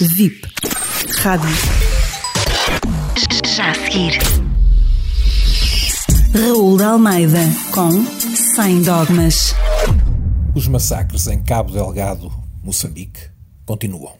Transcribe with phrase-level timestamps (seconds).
[0.00, 0.40] VIP.
[1.18, 1.50] Rádio.
[3.44, 4.18] Já a seguir.
[6.32, 7.40] Raul de Almeida
[7.72, 7.90] com
[8.54, 9.54] Sem Dogmas.
[10.54, 12.32] Os massacres em Cabo Delgado,
[12.62, 13.28] Moçambique,
[13.66, 14.14] continuam.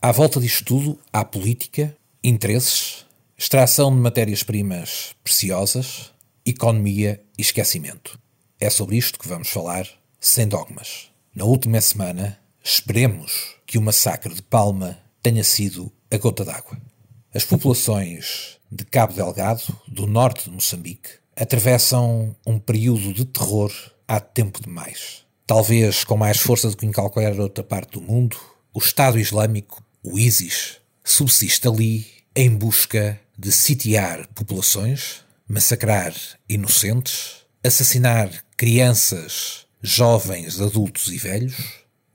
[0.00, 1.94] À volta disto tudo, há política,
[2.24, 3.04] interesses,
[3.36, 6.10] extração de matérias-primas preciosas,
[6.46, 8.18] economia e esquecimento.
[8.58, 9.86] É sobre isto que vamos falar,
[10.18, 11.10] sem dogmas.
[11.34, 16.78] Na última semana, esperemos que o massacre de Palma tenha sido a gota d'água.
[17.32, 23.72] As populações de Cabo Delgado, do norte de Moçambique, atravessam um período de terror
[24.06, 25.24] há tempo demais.
[25.46, 28.36] Talvez com mais força do que em qualquer outra parte do mundo,
[28.72, 36.14] o Estado Islâmico, o ISIS, subsiste ali em busca de sitiar populações, massacrar
[36.48, 41.56] inocentes, assassinar crianças, jovens, adultos e velhos,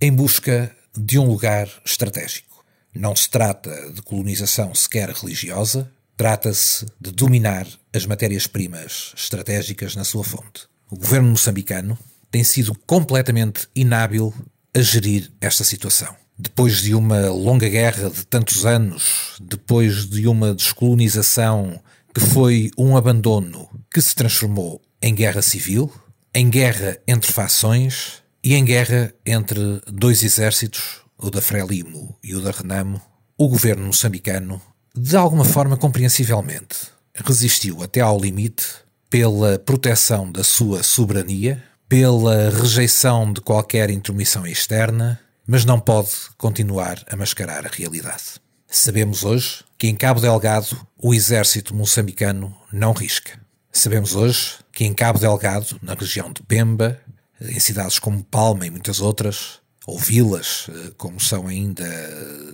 [0.00, 2.64] em busca de um lugar estratégico.
[2.94, 10.24] Não se trata de colonização sequer religiosa, trata-se de dominar as matérias-primas estratégicas na sua
[10.24, 10.66] fonte.
[10.90, 11.98] O governo moçambicano
[12.30, 14.34] tem sido completamente inábil
[14.74, 16.14] a gerir esta situação.
[16.38, 21.78] Depois de uma longa guerra de tantos anos, depois de uma descolonização
[22.14, 25.92] que foi um abandono que se transformou em guerra civil,
[26.34, 32.40] em guerra entre fações e em guerra entre dois exércitos, o da Frelimo e o
[32.40, 33.00] da Renamo,
[33.36, 34.60] o governo moçambicano,
[34.94, 36.76] de alguma forma compreensivelmente,
[37.14, 38.64] resistiu até ao limite
[39.08, 47.02] pela proteção da sua soberania, pela rejeição de qualquer intromissão externa, mas não pode continuar
[47.10, 48.40] a mascarar a realidade.
[48.66, 53.32] Sabemos hoje que em Cabo Delgado o exército moçambicano não risca.
[53.72, 57.00] Sabemos hoje que em Cabo Delgado, na região de Pemba,
[57.40, 61.84] em cidades como Palma e muitas outras, ou vilas, eh, como são ainda,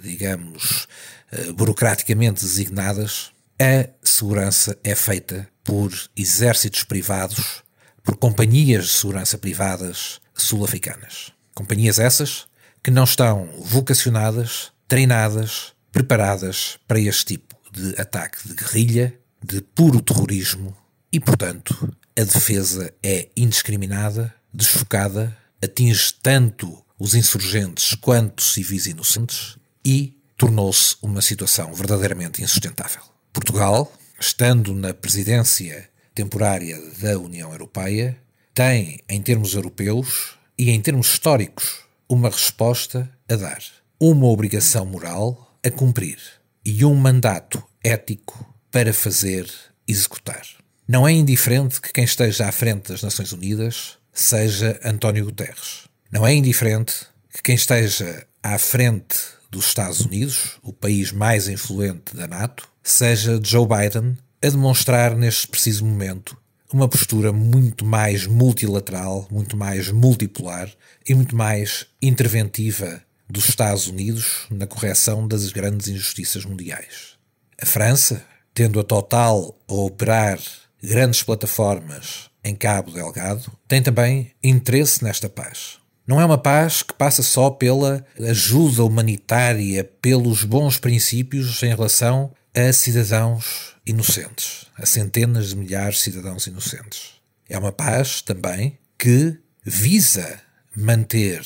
[0.02, 0.86] digamos,
[1.32, 7.62] eh, burocraticamente designadas, a segurança é feita por exércitos privados,
[8.04, 11.32] por companhias de segurança privadas sul-africanas.
[11.54, 12.46] Companhias essas
[12.82, 20.00] que não estão vocacionadas, treinadas, preparadas para este tipo de ataque de guerrilha, de puro
[20.00, 20.76] terrorismo
[21.12, 30.16] e, portanto, a defesa é indiscriminada, desfocada, atinge tanto os insurgentes quanto civis inocentes e
[30.36, 33.02] tornou-se uma situação verdadeiramente insustentável.
[33.32, 38.18] Portugal, estando na presidência temporária da União Europeia,
[38.54, 43.62] tem, em termos europeus e em termos históricos, uma resposta a dar,
[44.00, 46.18] uma obrigação moral a cumprir
[46.64, 49.50] e um mandato ético para fazer
[49.86, 50.46] executar.
[50.88, 55.86] Não é indiferente que quem esteja à frente das Nações Unidas seja António Guterres.
[56.10, 59.16] Não é indiferente que quem esteja à frente
[59.50, 65.46] dos Estados Unidos, o país mais influente da NATO, seja Joe Biden a demonstrar neste
[65.46, 66.36] preciso momento
[66.72, 70.70] uma postura muito mais multilateral, muito mais multipolar
[71.06, 77.16] e muito mais interventiva dos Estados Unidos na correção das grandes injustiças mundiais.
[77.60, 80.40] A França, tendo a Total a operar
[80.82, 85.78] grandes plataformas em Cabo Delgado, tem também interesse nesta paz.
[86.06, 92.32] Não é uma paz que passa só pela ajuda humanitária, pelos bons princípios em relação
[92.54, 97.14] a cidadãos inocentes, a centenas de milhares de cidadãos inocentes.
[97.48, 100.40] É uma paz também que visa
[100.76, 101.44] manter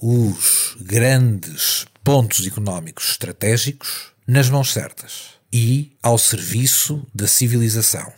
[0.00, 8.10] os grandes pontos económicos estratégicos nas mãos certas e ao serviço da civilização.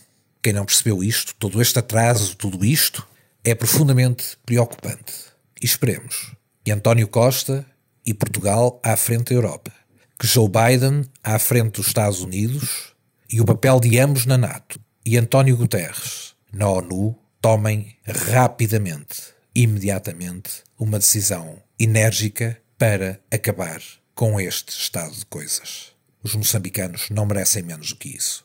[0.42, 3.06] Quem não percebeu isto, todo este atraso, tudo isto,
[3.44, 5.12] é profundamente preocupante.
[5.60, 6.32] E esperemos
[6.64, 7.66] que António Costa
[8.06, 9.72] e Portugal à frente da Europa,
[10.18, 12.94] que Joe Biden à frente dos Estados Unidos
[13.30, 20.62] e o papel de ambos na NATO e António Guterres na ONU tomem rapidamente, imediatamente,
[20.78, 23.80] uma decisão enérgica para acabar
[24.14, 25.92] com este estado de coisas.
[26.22, 28.44] Os moçambicanos não merecem menos do que isso.